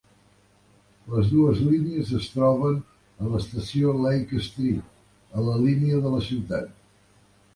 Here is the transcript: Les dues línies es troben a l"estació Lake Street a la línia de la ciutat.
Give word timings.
Les 1.15 1.27
dues 1.33 1.59
línies 1.65 2.13
es 2.19 2.29
troben 2.37 2.79
a 3.25 3.27
l"estació 3.31 3.93
Lake 4.05 4.41
Street 4.47 5.37
a 5.41 5.45
la 5.51 5.59
línia 5.67 6.01
de 6.07 6.15
la 6.15 6.23
ciutat. 6.31 6.73